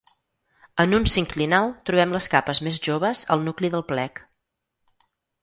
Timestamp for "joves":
2.89-3.23